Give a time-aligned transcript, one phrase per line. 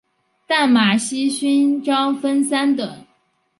[0.47, 3.05] 淡马锡勋章分三等。